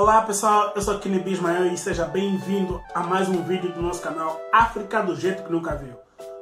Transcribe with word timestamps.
Olá 0.00 0.22
pessoal, 0.22 0.72
eu 0.74 0.80
sou 0.80 0.98
Kini 0.98 1.18
Bismael 1.18 1.66
e 1.66 1.76
seja 1.76 2.06
bem-vindo 2.06 2.82
a 2.94 3.00
mais 3.00 3.28
um 3.28 3.42
vídeo 3.42 3.70
do 3.70 3.82
nosso 3.82 4.00
canal 4.00 4.40
África 4.50 5.02
do 5.02 5.14
Jeito 5.14 5.42
que 5.42 5.52
Nunca 5.52 5.76
Viu. 5.76 5.92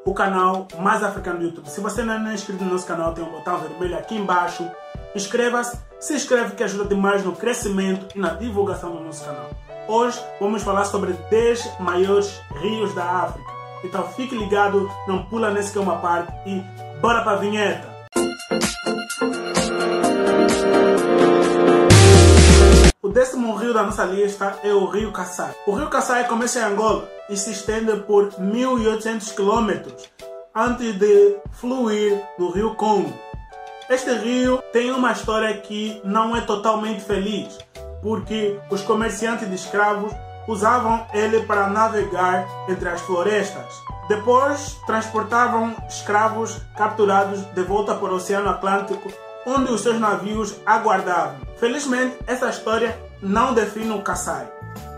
O 0.07 0.15
canal 0.15 0.69
mais 0.79 1.03
africano 1.03 1.41
do 1.41 1.47
YouTube. 1.47 1.69
Se 1.69 1.81
você 1.81 2.05
não 2.05 2.25
é 2.29 2.35
inscrito 2.35 2.63
no 2.63 2.71
nosso 2.71 2.87
canal, 2.87 3.13
tem 3.15 3.25
um 3.25 3.33
botão 3.33 3.59
vermelho 3.59 3.99
aqui 3.99 4.15
embaixo. 4.15 4.65
Inscreva-se, 5.13 5.77
se 5.99 6.15
inscreve 6.15 6.55
que 6.55 6.63
ajuda 6.63 6.85
demais 6.85 7.25
no 7.25 7.33
crescimento 7.35 8.07
e 8.15 8.21
na 8.21 8.35
divulgação 8.35 8.95
do 8.95 9.03
nosso 9.03 9.25
canal. 9.25 9.51
Hoje 9.89 10.25
vamos 10.39 10.63
falar 10.63 10.85
sobre 10.85 11.15
10 11.29 11.81
maiores 11.81 12.41
rios 12.61 12.95
da 12.95 13.05
África. 13.05 13.51
Então 13.83 14.07
fique 14.11 14.37
ligado, 14.37 14.89
não 15.09 15.25
pula 15.25 15.51
nesse 15.51 15.73
que 15.73 15.79
é 15.79 15.81
uma 15.81 15.99
parte 15.99 16.33
e 16.47 16.63
bora 17.01 17.25
para 17.25 17.33
a 17.33 17.41
vinheta! 17.41 17.98
Décimo 23.19 23.57
rio 23.57 23.75
da 23.75 23.83
nossa 23.83 24.05
lista 24.05 24.61
é 24.63 24.73
o 24.73 24.87
rio 24.87 25.11
Kassai. 25.11 25.53
O 25.67 25.73
rio 25.73 25.89
Kassai 25.89 26.29
começa 26.29 26.61
em 26.61 26.63
Angola 26.63 27.09
e 27.29 27.37
se 27.37 27.51
estende 27.51 27.97
por 28.03 28.29
1.800 28.35 29.35
km 29.35 29.93
antes 30.55 30.97
de 30.97 31.37
fluir 31.51 32.23
no 32.39 32.53
rio 32.53 32.77
Congo. 32.77 33.13
Este 33.91 34.13
rio 34.13 34.63
tem 34.73 34.93
uma 34.93 35.11
história 35.11 35.53
que 35.59 36.01
não 36.05 36.37
é 36.37 36.43
totalmente 36.43 37.01
feliz, 37.01 37.59
porque 38.05 38.57
os 38.71 38.83
comerciantes 38.83 39.49
de 39.49 39.57
escravos 39.57 40.13
usavam 40.47 41.05
ele 41.13 41.43
para 41.43 41.69
navegar 41.69 42.47
entre 42.69 42.89
as 42.89 43.01
florestas. 43.01 43.83
Depois 44.09 44.77
transportavam 44.87 45.75
escravos 45.89 46.61
capturados 46.77 47.41
de 47.53 47.63
volta 47.65 47.97
para 47.97 48.13
o 48.13 48.15
Oceano 48.15 48.49
Atlântico, 48.49 49.11
onde 49.45 49.73
os 49.73 49.81
seus 49.81 49.99
navios 49.99 50.55
aguardavam. 50.65 51.37
Felizmente, 51.59 52.17
essa 52.25 52.49
história 52.49 53.08
não 53.23 53.55
define 53.55 53.91
o 53.93 54.03
Kassai, 54.03 54.49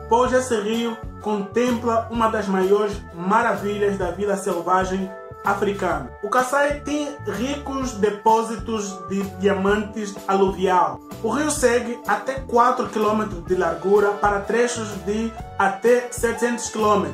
pois 0.09 0.33
esse 0.33 0.59
rio 0.61 0.97
contempla 1.21 2.09
uma 2.11 2.29
das 2.29 2.47
maiores 2.47 3.01
maravilhas 3.15 3.99
da 3.99 4.11
vida 4.11 4.37
selvagem 4.37 5.11
africana. 5.45 6.11
O 6.23 6.29
Kassai 6.29 6.81
tem 6.81 7.17
ricos 7.27 7.93
depósitos 7.93 8.99
de 9.09 9.23
diamantes 9.39 10.15
aluvial. 10.29 11.01
O 11.23 11.31
rio 11.31 11.51
segue 11.51 11.99
até 12.07 12.35
4 12.41 12.89
km 12.89 13.43
de 13.47 13.55
largura 13.55 14.11
para 14.13 14.41
trechos 14.41 14.89
de 15.05 15.33
até 15.59 16.09
700 16.11 16.71
km. 16.71 17.07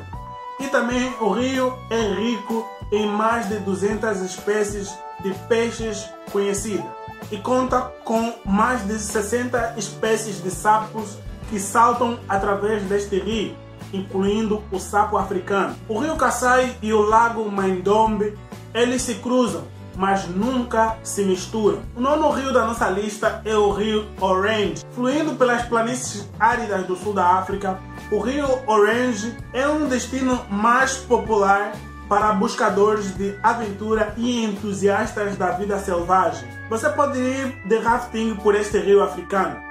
E 0.59 0.67
também 0.67 1.13
o 1.21 1.31
rio 1.31 1.77
é 1.89 2.01
rico 2.01 2.67
em 2.91 3.05
mais 3.07 3.47
de 3.47 3.59
200 3.59 4.21
espécies 4.21 4.93
de 5.21 5.33
peixes 5.47 6.09
conhecidas 6.31 6.96
e 7.31 7.37
conta 7.37 7.81
com 8.03 8.33
mais 8.45 8.85
de 8.85 8.97
60 8.99 9.75
espécies 9.77 10.41
de 10.41 10.51
sapos 10.51 11.17
que 11.49 11.59
saltam 11.59 12.19
através 12.27 12.83
deste 12.83 13.19
rio 13.19 13.55
incluindo 13.93 14.63
o 14.71 14.79
sapo 14.79 15.17
africano. 15.17 15.75
O 15.87 15.99
rio 15.99 16.15
Kassai 16.15 16.75
e 16.81 16.93
o 16.93 17.01
lago 17.01 17.49
Maindombe, 17.49 18.37
eles 18.73 19.01
se 19.01 19.15
cruzam, 19.15 19.63
mas 19.95 20.27
nunca 20.27 20.97
se 21.03 21.23
misturam. 21.23 21.79
O 21.95 22.01
nono 22.01 22.29
rio 22.31 22.53
da 22.53 22.65
nossa 22.65 22.89
lista 22.89 23.41
é 23.45 23.55
o 23.55 23.71
rio 23.71 24.07
Orange. 24.19 24.83
Fluindo 24.91 25.35
pelas 25.35 25.63
planícies 25.63 26.29
áridas 26.39 26.85
do 26.85 26.95
sul 26.95 27.13
da 27.13 27.25
África, 27.25 27.79
o 28.11 28.19
rio 28.19 28.47
Orange 28.67 29.35
é 29.53 29.67
um 29.67 29.87
destino 29.87 30.39
mais 30.49 30.97
popular 30.97 31.73
para 32.07 32.33
buscadores 32.33 33.15
de 33.15 33.37
aventura 33.43 34.13
e 34.17 34.43
entusiastas 34.43 35.35
da 35.35 35.51
vida 35.51 35.77
selvagem. 35.79 36.47
Você 36.69 36.89
pode 36.89 37.19
ir 37.19 37.67
de 37.67 37.77
rafting 37.77 38.35
por 38.35 38.55
este 38.55 38.77
rio 38.79 39.03
africano 39.03 39.67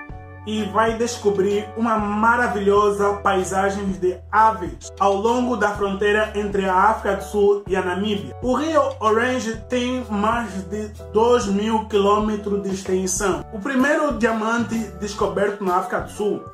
e 0.47 0.63
vai 0.65 0.97
descobrir 0.97 1.69
uma 1.77 1.99
maravilhosa 1.99 3.15
paisagem 3.15 3.85
de 3.93 4.17
aves 4.31 4.93
ao 4.99 5.15
longo 5.15 5.57
da 5.57 5.75
fronteira 5.75 6.33
entre 6.37 6.67
a 6.67 6.75
África 6.75 7.17
do 7.17 7.25
Sul 7.25 7.65
e 7.67 7.75
a 7.75 7.83
Namíbia. 7.83 8.35
O 8.41 8.55
rio 8.55 8.81
Orange 9.01 9.57
tem 9.69 10.05
mais 10.09 10.49
de 10.71 10.89
2 11.13 11.47
mil 11.47 11.87
quilômetros 11.87 12.63
de 12.63 12.73
extensão. 12.73 13.45
O 13.53 13.59
primeiro 13.59 14.17
diamante 14.17 14.77
descoberto 15.01 15.65
na 15.65 15.77
África 15.79 16.01
do 16.03 16.11
Sul 16.11 16.45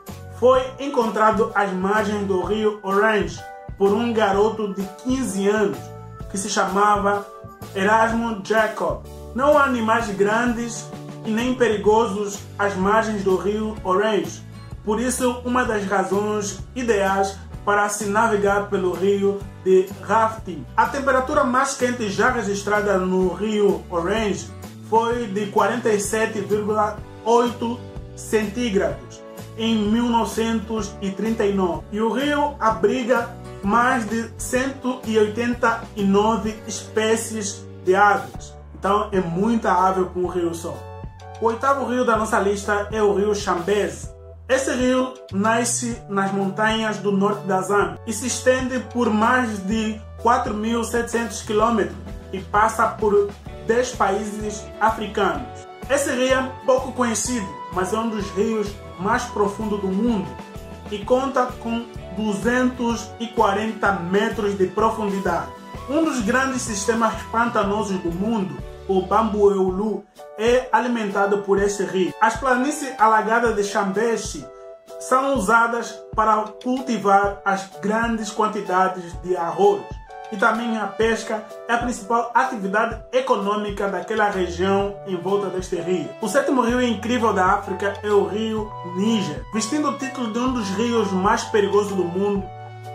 foi 0.41 0.65
encontrado 0.81 1.53
às 1.55 1.71
margens 1.73 2.27
do 2.27 2.43
rio 2.43 2.81
Orange 2.83 3.39
por 3.83 3.93
um 3.93 4.13
garoto 4.13 4.73
de 4.73 4.89
15 5.03 5.49
anos 5.49 5.79
que 6.31 6.39
se 6.39 6.49
chamava 6.49 7.27
Erasmo 7.75 8.41
Jacob. 8.45 9.03
Não 9.35 9.59
há 9.59 9.65
animais 9.65 10.09
grandes 10.11 10.89
e 11.27 11.31
nem 11.33 11.57
perigosos 11.57 12.39
às 12.57 12.77
margens 12.77 13.25
do 13.25 13.37
rio 13.37 13.75
Orange. 13.83 14.41
Por 14.85 15.01
isso, 15.01 15.43
uma 15.45 15.65
das 15.65 15.85
razões 15.85 16.61
ideais 16.77 17.37
para 17.65 17.89
se 17.89 18.05
navegar 18.05 18.71
pelo 18.71 18.93
rio 18.93 19.41
de 19.65 19.89
rafting. 20.03 20.65
A 20.77 20.87
temperatura 20.87 21.43
mais 21.43 21.75
quente 21.75 22.09
já 22.09 22.31
registrada 22.31 22.99
no 22.99 23.35
rio 23.35 23.83
Orange 23.91 24.49
foi 24.89 25.27
de 25.27 25.47
47,8 25.47 27.79
centígrados 28.15 29.21
em 29.59 29.77
1939 29.77 31.83
e 31.91 32.01
o 32.01 32.13
rio 32.13 32.55
abriga 32.61 33.42
mais 33.63 34.09
de 34.09 34.31
189 34.39 36.63
espécies 36.67 37.67
de 37.85 37.95
aves. 37.95 38.55
Então 38.79 39.09
é 39.13 39.21
muita 39.21 39.73
ave 39.73 40.05
com 40.07 40.21
o 40.21 40.27
rio 40.27 40.55
só. 40.55 40.75
O 41.41 41.47
oitavo 41.47 41.87
rio 41.87 42.05
da 42.05 42.17
nossa 42.17 42.39
lista 42.39 42.89
é 42.93 43.03
o 43.03 43.15
rio 43.15 43.35
Chambeze. 43.35 44.11
Esse 44.49 44.73
rio 44.75 45.15
nasce 45.33 46.01
nas 46.09 46.33
montanhas 46.33 46.99
do 46.99 47.11
norte 47.11 47.47
da 47.47 47.61
Zâmbia 47.63 47.99
e 48.07 48.13
se 48.13 48.27
estende 48.27 48.81
por 48.93 49.09
mais 49.09 49.59
de 49.67 50.01
4.700 50.23 51.47
km 51.47 51.91
e 52.33 52.41
passa 52.41 52.89
por 52.89 53.31
10 53.67 53.95
países 53.95 54.65
africanos. 54.81 55.67
Esse 55.89 56.13
rio 56.13 56.35
é 56.35 56.53
pouco 56.67 56.93
conhecido, 56.93 57.47
mas 57.73 57.93
é 57.93 57.99
um 57.99 58.09
dos 58.09 58.29
rios 58.31 58.69
mais 58.99 59.25
profundos 59.25 59.81
do 59.81 59.89
mundo 59.89 60.29
e 60.91 60.99
conta 60.99 61.47
com 61.47 61.85
240 62.17 63.93
metros 64.11 64.57
de 64.57 64.67
profundidade. 64.67 65.51
Um 65.89 66.05
dos 66.05 66.21
grandes 66.21 66.63
sistemas 66.63 67.15
pantanosos 67.31 67.99
do 67.99 68.11
mundo 68.11 68.57
o 68.89 69.03
Bambueulu, 69.03 70.05
é 70.39 70.69
alimentado 70.73 71.39
por 71.39 71.61
este 71.61 71.85
rio. 71.85 72.13
As 72.21 72.37
planícies 72.37 72.93
alagadas 72.99 73.55
de 73.57 73.65
Chambeche 73.65 74.45
são 75.01 75.35
usadas 75.35 75.93
para 76.15 76.45
cultivar 76.63 77.41
as 77.45 77.69
grandes 77.81 78.31
quantidades 78.31 79.21
de 79.23 79.37
arroz. 79.37 79.83
E 80.33 80.37
também 80.39 80.79
a 80.79 80.87
pesca 80.87 81.45
é 81.69 81.75
a 81.75 81.79
principal 81.79 82.31
atividade 82.35 82.99
econômica 83.13 83.87
daquela 83.87 84.31
região 84.31 84.97
em 85.07 85.15
volta 85.15 85.49
deste 85.49 85.77
rio. 85.77 86.09
O 86.23 86.29
sétimo 86.29 86.63
rio 86.63 86.81
incrível 86.81 87.35
da 87.35 87.45
África 87.47 87.95
é 88.03 88.09
o 88.09 88.27
rio 88.27 88.73
Níger. 88.97 89.45
Vestindo 89.53 89.91
o 89.91 89.99
título 89.99 90.33
de 90.33 90.39
um 90.39 90.55
dos 90.55 90.71
rios 90.71 91.13
mais 91.13 91.45
perigosos 91.45 91.93
do 91.93 92.05
mundo, 92.05 92.43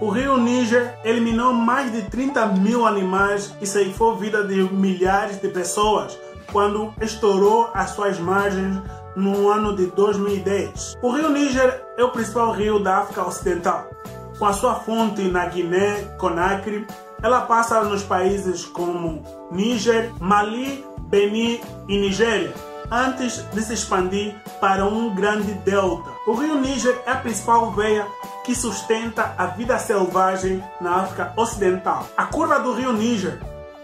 o 0.01 0.09
rio 0.09 0.37
Níger 0.37 0.97
eliminou 1.03 1.53
mais 1.53 1.91
de 1.91 2.03
30 2.03 2.47
mil 2.47 2.85
animais 2.85 3.53
e 3.61 3.67
ceifou 3.67 4.15
vida 4.15 4.43
de 4.43 4.63
milhares 4.73 5.39
de 5.39 5.47
pessoas 5.47 6.17
quando 6.51 6.93
estourou 7.01 7.69
as 7.73 7.91
suas 7.91 8.19
margens 8.19 8.81
no 9.15 9.49
ano 9.49 9.75
de 9.75 9.87
2010. 9.87 10.97
O 11.01 11.11
rio 11.11 11.29
Níger 11.29 11.83
é 11.97 12.03
o 12.03 12.11
principal 12.11 12.51
rio 12.51 12.79
da 12.79 12.99
África 12.99 13.25
Ocidental. 13.25 13.89
Com 14.37 14.45
a 14.45 14.53
sua 14.53 14.75
fonte 14.75 15.23
na 15.23 15.47
Guiné, 15.47 16.03
Conakry, 16.19 16.85
ela 17.21 17.41
passa 17.41 17.83
nos 17.83 18.03
países 18.03 18.65
como 18.65 19.23
Níger, 19.51 20.11
Mali, 20.19 20.85
Benin 21.09 21.59
e 21.87 21.97
Nigéria, 21.97 22.53
antes 22.91 23.43
de 23.51 23.61
se 23.61 23.73
expandir 23.73 24.35
para 24.59 24.85
um 24.85 25.13
grande 25.13 25.53
delta. 25.53 26.11
O 26.25 26.33
rio 26.33 26.59
Níger 26.59 27.01
é 27.05 27.11
a 27.11 27.15
principal 27.17 27.71
veia 27.71 28.05
que 28.43 28.55
sustenta 28.55 29.33
a 29.37 29.47
vida 29.47 29.77
selvagem 29.77 30.63
na 30.79 31.01
África 31.01 31.33
Ocidental. 31.35 32.07
A 32.15 32.25
curva 32.25 32.59
do 32.59 32.73
rio 32.73 32.93
Níger 32.93 33.39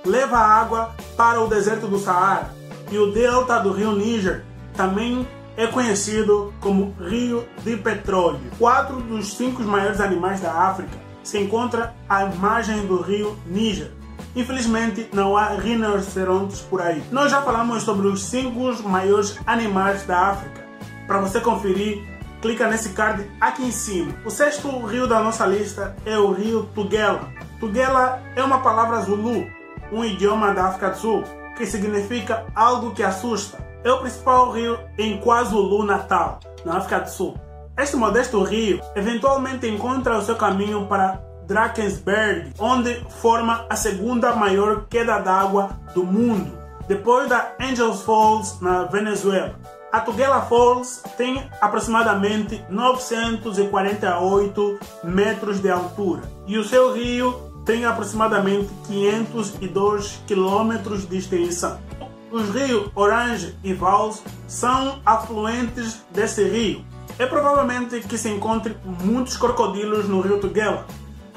leva 0.05 0.37
água 0.37 0.91
para 1.17 1.41
o 1.41 1.47
deserto 1.47 1.87
do 1.87 1.99
Saara 1.99 2.53
e 2.91 2.97
o 2.97 3.11
delta 3.11 3.59
do 3.59 3.71
rio 3.71 3.93
Níger 3.93 4.43
também 4.75 5.27
é 5.55 5.67
conhecido 5.67 6.53
como 6.59 6.95
Rio 6.99 7.47
de 7.63 7.77
Petróleo. 7.77 8.41
Quatro 8.57 8.97
dos 9.01 9.33
cinco 9.33 9.61
maiores 9.63 9.99
animais 9.99 10.41
da 10.41 10.51
África 10.51 11.02
se 11.23 11.39
encontram 11.39 11.89
à 12.07 12.25
margem 12.25 12.85
do 12.85 13.01
rio 13.01 13.37
Níger. 13.45 13.91
Infelizmente, 14.35 15.09
não 15.13 15.37
há 15.37 15.49
rinocerontes 15.49 16.61
por 16.61 16.81
aí. 16.81 17.03
Nós 17.11 17.31
já 17.31 17.41
falamos 17.41 17.83
sobre 17.83 18.07
os 18.07 18.23
cinco 18.23 18.71
maiores 18.83 19.39
animais 19.45 20.03
da 20.05 20.29
África. 20.29 20.63
Para 21.07 21.19
você 21.19 21.39
conferir, 21.39 22.03
clica 22.41 22.67
nesse 22.67 22.89
card 22.89 23.29
aqui 23.39 23.63
em 23.63 23.71
cima. 23.71 24.13
O 24.25 24.29
sexto 24.29 24.69
rio 24.85 25.07
da 25.07 25.19
nossa 25.19 25.45
lista 25.45 25.95
é 26.05 26.17
o 26.17 26.31
rio 26.31 26.63
Tugela. 26.73 27.29
Tugela 27.59 28.21
é 28.35 28.43
uma 28.43 28.59
palavra 28.59 29.01
zulu, 29.01 29.47
um 29.91 30.03
idioma 30.03 30.53
da 30.53 30.65
África 30.65 30.89
do 30.89 30.97
Sul, 30.97 31.23
que 31.55 31.65
significa 31.65 32.45
algo 32.55 32.91
que 32.91 33.03
assusta. 33.03 33.63
É 33.83 33.91
o 33.91 33.99
principal 33.99 34.51
rio 34.51 34.79
em 34.97 35.19
KwaZulu-Natal, 35.19 36.39
na 36.65 36.77
África 36.77 37.01
do 37.01 37.09
Sul. 37.09 37.35
Este 37.75 37.95
modesto 37.95 38.43
rio 38.43 38.79
eventualmente 38.95 39.67
encontra 39.67 40.19
o 40.19 40.21
seu 40.21 40.35
caminho 40.35 40.85
para 40.85 41.19
Drakensberg, 41.47 42.51
onde 42.59 43.03
forma 43.21 43.65
a 43.67 43.75
segunda 43.75 44.35
maior 44.35 44.85
queda 44.87 45.17
d'água 45.17 45.71
do 45.95 46.03
mundo, 46.03 46.55
depois 46.87 47.27
da 47.27 47.55
Angels 47.59 48.03
Falls 48.03 48.61
na 48.61 48.83
Venezuela. 48.83 49.55
A 49.91 49.99
Tugela 49.99 50.43
Falls 50.43 51.01
tem 51.17 51.49
aproximadamente 51.59 52.63
948 52.69 54.79
metros 55.03 55.59
de 55.59 55.71
altura 55.71 56.21
e 56.45 56.59
o 56.59 56.63
seu 56.63 56.93
rio 56.93 57.51
tem 57.65 57.85
aproximadamente 57.85 58.69
502 58.87 60.21
quilômetros 60.27 61.09
de 61.09 61.17
extensão. 61.17 61.79
Os 62.31 62.49
rios 62.49 62.91
Orange 62.95 63.57
e 63.63 63.73
Vals 63.73 64.21
são 64.47 64.99
afluentes 65.05 66.03
desse 66.11 66.43
rio. 66.43 66.92
É 67.19 67.25
provavelmente 67.25 67.99
que 68.01 68.17
se 68.17 68.29
encontre 68.29 68.75
muitos 68.83 69.37
crocodilos 69.37 70.07
no 70.07 70.21
rio 70.21 70.39
Tugela, 70.39 70.85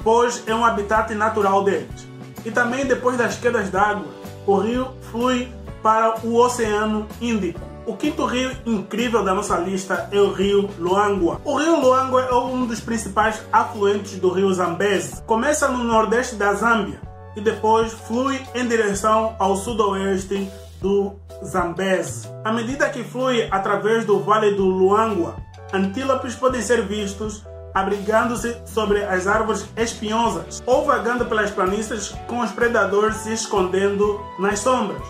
pois 0.03 0.43
é 0.47 0.55
um 0.55 0.65
habitat 0.65 1.13
natural 1.13 1.63
deles. 1.63 2.07
E 2.45 2.51
também 2.51 2.85
depois 2.85 3.17
das 3.17 3.35
quedas 3.37 3.69
d'água, 3.69 4.07
o 4.45 4.57
rio 4.57 4.87
flui 5.11 5.51
para 5.83 6.25
o 6.25 6.35
Oceano 6.35 7.07
Índico. 7.21 7.59
O 7.85 7.95
quinto 7.95 8.25
rio 8.25 8.51
incrível 8.65 9.23
da 9.23 9.33
nossa 9.33 9.57
lista 9.57 10.09
é 10.11 10.19
o 10.19 10.33
rio 10.33 10.69
Luangwa. 10.77 11.39
O 11.45 11.55
rio 11.55 11.79
Luangwa 11.79 12.21
é 12.21 12.33
um 12.33 12.65
dos 12.65 12.81
principais 12.81 13.41
afluentes 13.51 14.19
do 14.19 14.29
rio 14.29 14.53
Zambeze. 14.53 15.21
Começa 15.23 15.69
no 15.69 15.83
nordeste 15.83 16.35
da 16.35 16.53
Zâmbia 16.53 16.99
e 17.35 17.39
depois 17.39 17.93
flui 17.93 18.41
em 18.53 18.67
direção 18.67 19.35
ao 19.39 19.55
sudoeste 19.55 20.51
do 20.81 21.13
Zambeze. 21.45 22.27
À 22.43 22.51
medida 22.51 22.89
que 22.89 23.03
flui 23.03 23.47
através 23.51 24.03
do 24.03 24.19
vale 24.19 24.51
do 24.55 24.65
Luangwa, 24.65 25.37
antílopes 25.73 26.35
podem 26.35 26.61
ser 26.61 26.85
vistos 26.85 27.43
abrigando-se 27.73 28.57
sobre 28.65 29.03
as 29.03 29.27
árvores 29.27 29.67
espinhosas 29.75 30.63
ou 30.65 30.85
vagando 30.85 31.25
pelas 31.25 31.51
planícies 31.51 32.15
com 32.27 32.39
os 32.39 32.51
predadores 32.51 33.17
se 33.17 33.33
escondendo 33.33 34.19
nas 34.39 34.59
sombras. 34.59 35.01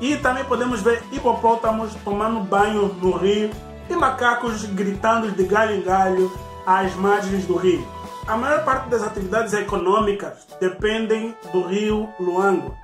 E 0.00 0.16
também 0.16 0.44
podemos 0.44 0.80
ver 0.80 1.02
hipopótamos 1.12 1.94
tomando 2.04 2.40
banho 2.40 2.94
no 2.94 3.16
rio 3.16 3.50
e 3.90 3.94
macacos 3.94 4.64
gritando 4.64 5.30
de 5.32 5.44
galho 5.44 5.76
em 5.76 5.82
galho 5.82 6.32
às 6.66 6.94
margens 6.94 7.44
do 7.44 7.56
rio. 7.56 7.86
A 8.26 8.36
maior 8.36 8.64
parte 8.64 8.88
das 8.88 9.02
atividades 9.02 9.52
econômicas 9.52 10.46
dependem 10.60 11.34
do 11.52 11.62
rio 11.66 12.08
Luangwa. 12.20 12.74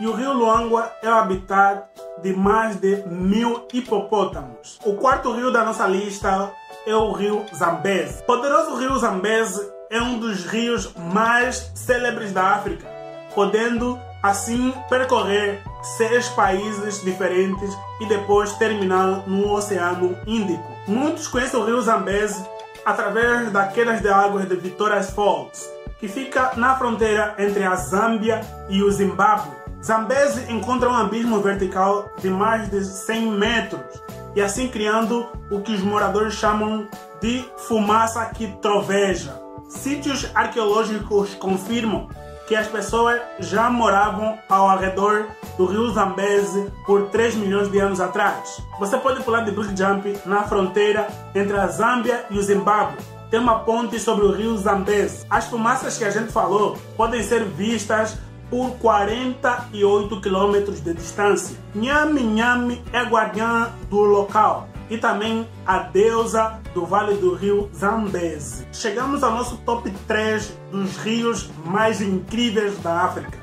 E 0.00 0.06
o 0.06 0.12
rio 0.12 0.32
Luangwa 0.32 0.90
é 1.02 1.08
o 1.08 1.14
habitat 1.14 1.84
de 2.22 2.32
mais 2.32 2.76
de 2.76 3.04
mil 3.06 3.68
hipopótamos. 3.72 4.80
O 4.84 4.94
quarto 4.94 5.32
rio 5.32 5.52
da 5.52 5.64
nossa 5.64 5.86
lista 5.86 6.50
é 6.86 6.94
o 6.94 7.12
rio 7.12 7.44
Zambeze. 7.54 8.22
O 8.22 8.26
poderoso 8.26 8.76
rio 8.76 8.98
Zambeze 8.98 9.60
é 9.90 10.00
um 10.00 10.18
dos 10.18 10.44
rios 10.44 10.92
mais 10.94 11.70
célebres 11.74 12.32
da 12.32 12.54
África, 12.54 12.86
podendo 13.34 13.98
assim 14.22 14.72
percorrer 14.88 15.62
seis 15.96 16.28
países 16.30 17.02
diferentes 17.02 17.76
e 18.00 18.06
depois 18.06 18.52
terminar 18.54 19.26
no 19.26 19.52
Oceano 19.52 20.16
Índico. 20.26 20.66
Muitos 20.86 21.28
conhecem 21.28 21.60
o 21.60 21.64
rio 21.64 21.80
Zambeze 21.82 22.44
através 22.84 23.50
das 23.50 23.72
quedas 23.72 24.00
de 24.00 24.08
águas 24.08 24.48
de 24.48 24.56
Victoria's 24.56 25.10
Falls, 25.10 25.70
que 25.98 26.08
fica 26.08 26.52
na 26.56 26.76
fronteira 26.76 27.34
entre 27.38 27.64
a 27.64 27.76
Zâmbia 27.76 28.40
e 28.68 28.82
o 28.82 28.90
Zimbábue. 28.90 29.64
Zambeze 29.82 30.50
encontra 30.50 30.88
um 30.88 30.94
abismo 30.94 31.40
vertical 31.40 32.10
de 32.18 32.30
mais 32.30 32.70
de 32.70 32.82
100 32.82 33.26
metros 33.32 34.02
e 34.34 34.40
assim 34.40 34.68
criando 34.68 35.26
o 35.50 35.60
que 35.60 35.72
os 35.72 35.80
moradores 35.80 36.34
chamam 36.34 36.86
de 37.20 37.44
fumaça 37.56 38.24
que 38.26 38.48
troveja. 38.60 39.40
Sítios 39.68 40.28
arqueológicos 40.34 41.34
confirmam 41.34 42.08
que 42.46 42.54
as 42.54 42.66
pessoas 42.66 43.20
já 43.40 43.70
moravam 43.70 44.38
ao 44.48 44.78
redor 44.78 45.26
do 45.56 45.64
rio 45.64 45.90
Zambeze 45.90 46.70
por 46.86 47.08
3 47.08 47.36
milhões 47.36 47.70
de 47.70 47.78
anos 47.78 48.00
atrás. 48.00 48.60
Você 48.78 48.98
pode 48.98 49.22
pular 49.22 49.40
de 49.40 49.50
bungee 49.50 49.76
jump 49.76 50.18
na 50.26 50.42
fronteira 50.42 51.08
entre 51.34 51.56
a 51.56 51.66
Zâmbia 51.66 52.26
e 52.30 52.38
o 52.38 52.42
Zimbábue. 52.42 52.98
Tem 53.30 53.40
uma 53.40 53.60
ponte 53.60 53.98
sobre 53.98 54.26
o 54.26 54.32
rio 54.32 54.56
Zambeze. 54.58 55.26
As 55.30 55.46
fumaças 55.46 55.96
que 55.96 56.04
a 56.04 56.10
gente 56.10 56.30
falou 56.30 56.76
podem 56.96 57.22
ser 57.22 57.44
vistas 57.44 58.18
por 58.50 58.76
48 58.78 60.20
quilômetros 60.20 60.80
de 60.80 60.94
distância. 60.94 61.56
Nhame 61.74 62.22
Nhame 62.22 62.82
é 62.92 63.02
guardiã 63.02 63.72
do 63.90 64.00
local 64.00 64.68
e 64.90 64.98
também 64.98 65.48
a 65.66 65.78
deusa 65.78 66.60
do 66.74 66.84
Vale 66.84 67.16
do 67.16 67.34
Rio 67.34 67.70
Zambeze. 67.74 68.66
Chegamos 68.72 69.22
ao 69.22 69.32
nosso 69.32 69.56
top 69.58 69.90
3 70.06 70.56
dos 70.70 70.96
rios 70.98 71.50
mais 71.64 72.00
incríveis 72.00 72.78
da 72.78 73.02
África. 73.02 73.38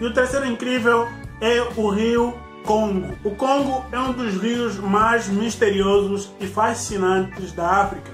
E 0.00 0.04
o 0.04 0.12
terceiro 0.12 0.46
incrível 0.46 1.08
é 1.40 1.60
o 1.76 1.88
rio 1.88 2.34
Congo. 2.64 3.16
O 3.24 3.32
Congo 3.32 3.84
é 3.90 3.98
um 3.98 4.12
dos 4.12 4.40
rios 4.40 4.76
mais 4.76 5.28
misteriosos 5.28 6.32
e 6.40 6.46
fascinantes 6.46 7.52
da 7.52 7.68
África, 7.68 8.12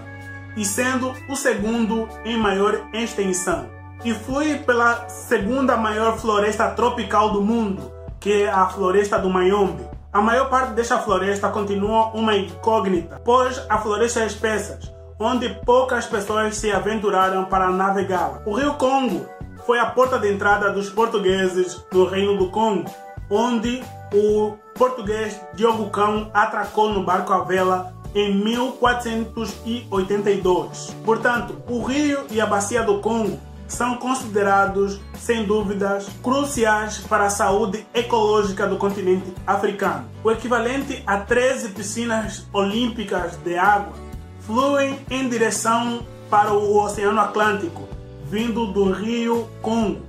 e 0.57 0.65
sendo 0.65 1.13
o 1.29 1.37
segundo 1.37 2.09
em 2.25 2.37
maior 2.39 2.89
extensão 2.95 3.78
e 4.05 4.15
flui 4.15 4.59
pela 4.59 5.09
segunda 5.09 5.77
maior 5.77 6.19
floresta 6.19 6.69
tropical 6.71 7.31
do 7.31 7.43
mundo, 7.43 7.93
que 8.21 8.45
é 8.45 8.49
a 8.49 8.67
floresta 8.67 9.19
do 9.19 9.31
Mayombe. 9.31 9.85
A 10.13 10.21
maior 10.21 10.49
parte 10.49 10.73
desta 10.73 10.99
floresta 10.99 11.49
continua 11.51 12.11
uma 12.15 12.37
incógnita, 12.37 13.21
pois 13.25 13.61
a 13.69 13.79
floresta 13.79 14.21
é 14.21 14.27
espessa, 14.27 14.79
onde 15.19 15.49
poucas 15.65 16.07
pessoas 16.07 16.57
se 16.57 16.71
aventuraram 16.73 17.45
para 17.45 17.71
navegá-la. 17.71 18.43
O 18.47 18.55
rio 18.55 18.75
Congo 18.75 19.27
foi 19.67 19.79
a 19.79 19.87
porta 19.87 20.19
de 20.19 20.33
entrada 20.33 20.73
dos 20.73 20.89
portugueses 20.89 21.85
no 21.93 22.07
Reino 22.07 22.39
do 22.39 22.51
Congo, 22.51 22.91
onde 23.29 23.83
o 24.15 24.55
português 24.75 25.39
Diogo 25.55 25.91
Cão 25.91 26.31
atracou 26.33 26.91
no 26.91 27.05
barco 27.05 27.33
à 27.33 27.45
vela 27.45 27.93
em 28.15 28.35
1482. 28.43 30.97
Portanto, 31.05 31.61
o 31.69 31.83
rio 31.83 32.25
e 32.31 32.41
a 32.41 32.47
bacia 32.47 32.83
do 32.83 33.01
Congo 33.01 33.39
são 33.69 33.97
considerados, 33.97 34.99
sem 35.19 35.45
dúvidas, 35.45 36.09
cruciais 36.23 36.99
para 36.99 37.27
a 37.27 37.31
saúde 37.31 37.87
ecológica 37.95 38.67
do 38.67 38.79
continente 38.79 39.33
africano. 39.47 40.07
O 40.25 40.31
equivalente 40.31 41.03
a 41.07 41.19
13 41.19 41.69
piscinas 41.69 42.47
olímpicas 42.53 43.37
de 43.37 43.57
água 43.57 43.93
fluem 44.41 44.99
em 45.11 45.29
direção 45.29 46.05
para 46.31 46.53
o 46.53 46.83
Oceano 46.83 47.21
Atlântico, 47.21 47.87
vindo 48.25 48.73
do 48.73 48.91
rio 48.91 49.49
Congo. 49.61 50.09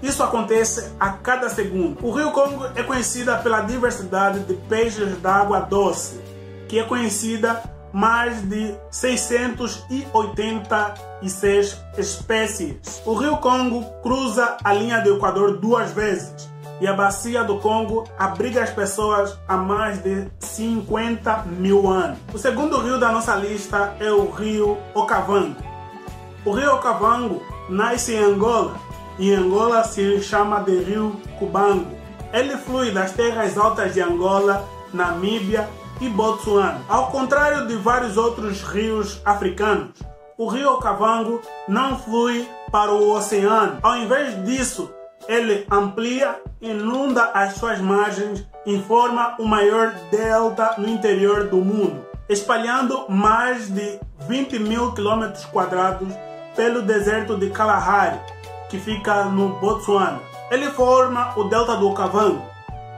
Isso 0.00 0.22
acontece 0.22 0.92
a 0.98 1.10
cada 1.10 1.48
segundo. 1.48 2.04
O 2.04 2.12
rio 2.12 2.30
Congo 2.30 2.66
é 2.74 2.82
conhecida 2.82 3.36
pela 3.38 3.60
diversidade 3.60 4.40
de 4.40 4.54
peixes 4.54 5.16
d'água 5.18 5.60
doce, 5.60 6.20
que 6.68 6.78
é 6.78 6.84
conhecida 6.84 7.62
mais 7.92 8.42
de 8.42 8.74
686 11.28 11.80
espécies. 11.98 13.02
O 13.04 13.14
rio 13.14 13.36
Congo 13.38 13.84
cruza 14.02 14.56
a 14.62 14.72
linha 14.72 15.00
do 15.00 15.16
Equador 15.16 15.58
duas 15.58 15.90
vezes 15.92 16.50
e 16.80 16.86
a 16.86 16.92
bacia 16.92 17.44
do 17.44 17.58
Congo 17.58 18.04
abriga 18.18 18.62
as 18.62 18.70
pessoas 18.70 19.38
há 19.46 19.56
mais 19.56 20.02
de 20.02 20.26
50 20.40 21.44
mil 21.58 21.88
anos. 21.88 22.18
O 22.34 22.38
segundo 22.38 22.80
rio 22.80 22.98
da 22.98 23.12
nossa 23.12 23.36
lista 23.36 23.94
é 24.00 24.10
o 24.10 24.30
rio 24.30 24.76
Okavango. 24.94 25.62
O 26.44 26.50
rio 26.50 26.74
Okavango 26.74 27.40
nasce 27.68 28.14
em 28.14 28.18
Angola 28.18 28.74
e 29.18 29.32
Angola 29.32 29.84
se 29.84 30.20
chama 30.22 30.60
de 30.60 30.76
rio 30.82 31.20
Cubango. 31.38 31.86
Ele 32.32 32.56
flui 32.56 32.90
das 32.90 33.12
terras 33.12 33.56
altas 33.56 33.94
de 33.94 34.00
Angola, 34.00 34.68
Namíbia 34.92 35.68
e 36.00 36.08
Botsuana. 36.08 36.80
Ao 36.88 37.12
contrário 37.12 37.68
de 37.68 37.76
vários 37.76 38.16
outros 38.16 38.62
rios 38.62 39.20
africanos, 39.24 39.90
o 40.36 40.46
rio 40.48 40.72
Okavango 40.74 41.40
não 41.68 41.98
flui 41.98 42.48
para 42.70 42.92
o 42.92 43.10
oceano. 43.12 43.78
Ao 43.82 43.96
invés 43.96 44.42
disso, 44.44 44.92
ele 45.28 45.66
amplia, 45.70 46.40
inunda 46.60 47.24
as 47.34 47.54
suas 47.54 47.78
margens 47.80 48.46
e 48.66 48.78
forma 48.82 49.36
o 49.38 49.44
maior 49.44 49.94
delta 50.10 50.74
no 50.78 50.88
interior 50.88 51.48
do 51.48 51.58
mundo, 51.58 52.04
espalhando 52.28 53.06
mais 53.08 53.68
de 53.68 54.00
20 54.28 54.58
mil 54.58 54.92
quilômetros 54.92 55.44
quadrados 55.46 56.08
pelo 56.56 56.82
deserto 56.82 57.36
de 57.36 57.50
Kalahari, 57.50 58.18
que 58.68 58.78
fica 58.78 59.24
no 59.24 59.60
Botsuana. 59.60 60.20
Ele 60.50 60.70
forma 60.70 61.32
o 61.36 61.44
delta 61.44 61.76
do 61.76 61.88
Okavango 61.88 62.51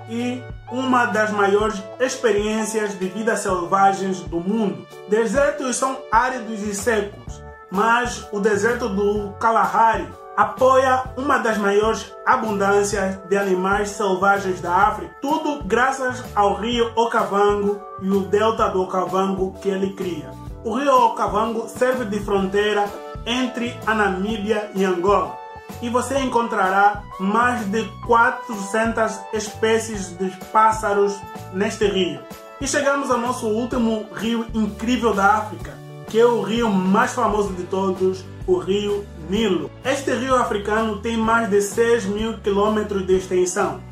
e 0.09 0.43
uma 0.71 1.07
das 1.07 1.31
maiores 1.31 1.83
experiências 2.01 2.99
de 2.99 3.09
vida 3.09 3.37
selvagens 3.37 4.21
do 4.21 4.41
mundo. 4.41 4.87
Desertos 5.09 5.77
são 5.77 5.99
áridos 6.11 6.63
e 6.63 6.75
secos, 6.75 7.43
mas 7.71 8.27
o 8.33 8.41
deserto 8.41 8.89
do 8.89 9.33
Kalahari 9.39 10.09
apoia 10.37 11.05
uma 11.17 11.39
das 11.39 11.59
maiores 11.59 12.13
abundâncias 12.27 13.17
de 13.29 13.37
animais 13.37 13.91
selvagens 13.91 14.61
da 14.61 14.75
África, 14.75 15.15
tudo 15.21 15.63
graças 15.65 16.25
ao 16.35 16.55
rio 16.55 16.91
Okavango 16.97 17.81
e 18.03 18.11
o 18.11 18.21
delta 18.21 18.69
do 18.69 18.83
Okavango 18.83 19.55
que 19.61 19.69
ele 19.69 19.93
cria. 19.93 20.31
O 20.65 20.75
rio 20.75 20.93
Okavango 20.93 21.69
serve 21.69 22.05
de 22.07 22.19
fronteira 22.21 22.85
entre 23.27 23.79
a 23.87 23.95
Namíbia 23.95 24.71
e 24.75 24.85
Angola 24.85 25.44
e 25.85 25.91
você 25.91 26.19
encontrará 26.19 27.03
mais 27.21 27.67
de 27.71 27.85
400 28.07 29.21
espécies 29.35 30.17
de 30.17 30.31
pássaros 30.51 31.15
neste 31.53 31.87
rio. 31.87 32.21
E 32.59 32.67
chegamos 32.67 33.11
ao 33.11 33.19
nosso 33.19 33.47
último 33.47 34.07
rio 34.15 34.47
incrível 34.55 35.13
da 35.13 35.27
África, 35.35 35.77
que 36.09 36.19
é 36.19 36.25
o 36.25 36.41
rio 36.41 36.71
mais 36.71 37.13
famoso 37.13 37.53
de 37.53 37.65
todos, 37.65 38.25
o 38.47 38.57
rio 38.57 39.05
Nilo. 39.29 39.71
Este 39.85 40.15
rio 40.15 40.35
africano 40.37 41.03
tem 41.03 41.19
mais 41.19 41.51
de 41.51 41.61
6 41.61 42.07
mil 42.07 42.39
quilômetros 42.39 43.07
de 43.07 43.19
extensão 43.19 43.83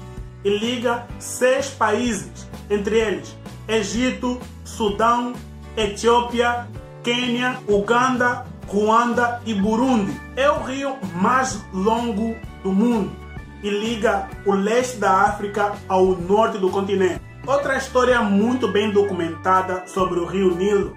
e 0.42 0.48
liga 0.48 1.06
seis 1.18 1.68
países, 1.68 2.48
entre 2.70 2.98
eles 2.98 3.36
Egito, 3.68 4.40
Sudão, 4.64 5.34
Etiópia, 5.76 6.66
Quênia, 7.02 7.58
Uganda, 7.68 8.46
Ruanda 8.66 9.40
e 9.44 9.54
Burundi. 9.54 10.18
É 10.36 10.50
o 10.50 10.62
rio 10.62 10.96
mais 11.14 11.62
longo 11.72 12.34
do 12.62 12.72
mundo 12.72 13.10
e 13.62 13.70
liga 13.70 14.28
o 14.44 14.52
leste 14.52 14.98
da 14.98 15.10
África 15.22 15.72
ao 15.88 16.06
norte 16.16 16.58
do 16.58 16.70
continente. 16.70 17.20
Outra 17.46 17.76
história 17.76 18.20
muito 18.20 18.68
bem 18.68 18.90
documentada 18.90 19.84
sobre 19.86 20.18
o 20.20 20.26
rio 20.26 20.54
Nilo 20.54 20.96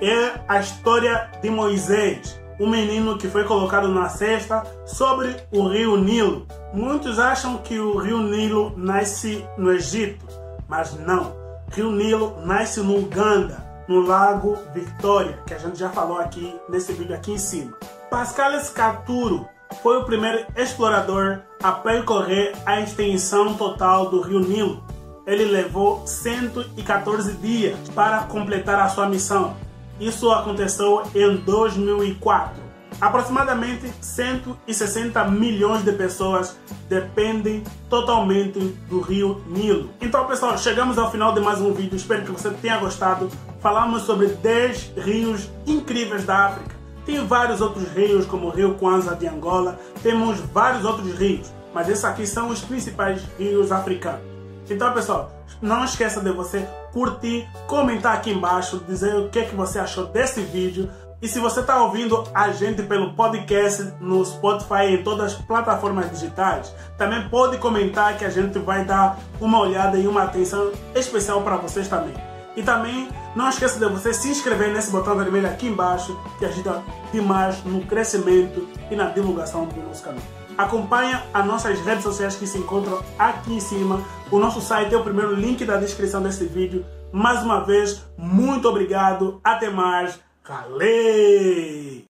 é 0.00 0.40
a 0.48 0.60
história 0.60 1.30
de 1.40 1.48
Moisés, 1.48 2.40
um 2.58 2.68
menino 2.68 3.16
que 3.18 3.28
foi 3.28 3.44
colocado 3.44 3.88
na 3.88 4.08
cesta 4.08 4.62
sobre 4.84 5.36
o 5.52 5.68
rio 5.68 5.96
Nilo. 5.96 6.46
Muitos 6.72 7.18
acham 7.18 7.58
que 7.58 7.78
o 7.78 7.96
rio 7.98 8.18
Nilo 8.18 8.72
nasce 8.76 9.44
no 9.56 9.72
Egito, 9.72 10.24
mas 10.68 10.98
não. 10.98 11.34
O 11.68 11.74
rio 11.74 11.90
Nilo 11.92 12.36
nasce 12.44 12.80
no 12.80 12.98
Uganda, 12.98 13.65
no 13.88 14.00
Lago 14.00 14.58
Victoria, 14.74 15.38
que 15.46 15.54
a 15.54 15.58
gente 15.58 15.78
já 15.78 15.88
falou 15.90 16.18
aqui 16.18 16.58
nesse 16.68 16.92
vídeo 16.92 17.14
aqui 17.14 17.32
em 17.32 17.38
cima. 17.38 17.72
Pascal 18.10 18.52
Escaturo 18.52 19.48
foi 19.82 19.98
o 19.98 20.04
primeiro 20.04 20.46
explorador 20.56 21.40
a 21.62 21.72
percorrer 21.72 22.54
a 22.64 22.80
extensão 22.80 23.54
total 23.54 24.10
do 24.10 24.20
rio 24.20 24.40
Nilo. 24.40 24.84
Ele 25.26 25.44
levou 25.44 26.06
114 26.06 27.32
dias 27.34 27.76
para 27.94 28.24
completar 28.24 28.78
a 28.78 28.88
sua 28.88 29.08
missão 29.08 29.56
isso 29.98 30.30
aconteceu 30.30 31.02
em 31.14 31.36
2004. 31.36 32.65
Aproximadamente 32.98 33.92
160 34.00 35.22
milhões 35.26 35.84
de 35.84 35.92
pessoas 35.92 36.56
dependem 36.88 37.62
totalmente 37.90 38.58
do 38.88 39.00
rio 39.00 39.42
Nilo. 39.46 39.90
Então, 40.00 40.26
pessoal, 40.26 40.56
chegamos 40.56 40.96
ao 40.96 41.10
final 41.10 41.34
de 41.34 41.40
mais 41.40 41.60
um 41.60 41.74
vídeo. 41.74 41.94
Espero 41.94 42.22
que 42.22 42.32
você 42.32 42.50
tenha 42.50 42.78
gostado. 42.78 43.30
Falamos 43.60 44.02
sobre 44.02 44.28
10 44.28 44.92
rios 44.96 45.50
incríveis 45.66 46.24
da 46.24 46.46
África. 46.46 46.74
Tem 47.04 47.24
vários 47.26 47.60
outros 47.60 47.86
rios, 47.92 48.24
como 48.24 48.46
o 48.46 48.50
rio 48.50 48.74
Kwanza 48.74 49.14
de 49.14 49.28
Angola. 49.28 49.78
Temos 50.02 50.40
vários 50.40 50.84
outros 50.84 51.12
rios, 51.18 51.52
mas 51.74 51.88
esses 51.88 52.04
aqui 52.04 52.26
são 52.26 52.48
os 52.48 52.62
principais 52.62 53.22
rios 53.38 53.70
africanos. 53.70 54.22
Então, 54.68 54.92
pessoal, 54.92 55.30
não 55.60 55.84
esqueça 55.84 56.20
de 56.20 56.32
você 56.32 56.66
curtir, 56.92 57.46
comentar 57.66 58.14
aqui 58.14 58.30
embaixo, 58.30 58.82
dizer 58.88 59.14
o 59.14 59.28
que, 59.28 59.38
é 59.38 59.44
que 59.44 59.54
você 59.54 59.78
achou 59.78 60.06
desse 60.06 60.40
vídeo. 60.40 60.90
E 61.26 61.28
se 61.28 61.40
você 61.40 61.58
está 61.58 61.82
ouvindo 61.82 62.22
a 62.32 62.52
gente 62.52 62.84
pelo 62.84 63.12
podcast 63.14 63.94
no 63.98 64.24
Spotify 64.24 64.84
e 64.84 64.94
em 64.94 65.02
todas 65.02 65.32
as 65.32 65.34
plataformas 65.34 66.08
digitais, 66.08 66.72
também 66.96 67.28
pode 67.28 67.58
comentar 67.58 68.16
que 68.16 68.24
a 68.24 68.30
gente 68.30 68.60
vai 68.60 68.84
dar 68.84 69.18
uma 69.40 69.58
olhada 69.58 69.98
e 69.98 70.06
uma 70.06 70.22
atenção 70.22 70.70
especial 70.94 71.42
para 71.42 71.56
vocês 71.56 71.88
também. 71.88 72.14
E 72.54 72.62
também 72.62 73.08
não 73.34 73.48
esqueça 73.48 73.76
de 73.76 73.92
você 73.92 74.14
se 74.14 74.28
inscrever 74.28 74.72
nesse 74.72 74.92
botão 74.92 75.16
vermelho 75.16 75.48
aqui 75.48 75.66
embaixo, 75.66 76.16
que 76.38 76.44
ajuda 76.44 76.80
demais 77.12 77.60
no 77.64 77.80
crescimento 77.80 78.68
e 78.88 78.94
na 78.94 79.06
divulgação 79.06 79.64
do 79.66 79.82
nosso 79.82 80.04
canal. 80.04 80.22
Acompanha 80.56 81.24
as 81.34 81.44
nossas 81.44 81.80
redes 81.80 82.04
sociais 82.04 82.36
que 82.36 82.46
se 82.46 82.58
encontram 82.58 83.02
aqui 83.18 83.52
em 83.52 83.60
cima. 83.60 84.00
O 84.30 84.38
nosso 84.38 84.60
site 84.60 84.94
é 84.94 84.96
o 84.96 85.02
primeiro 85.02 85.34
link 85.34 85.64
da 85.64 85.76
descrição 85.76 86.22
desse 86.22 86.44
vídeo. 86.44 86.86
Mais 87.10 87.42
uma 87.42 87.64
vez, 87.64 88.06
muito 88.16 88.68
obrigado. 88.68 89.40
Até 89.42 89.68
mais. 89.70 90.24
Calei! 90.46 92.04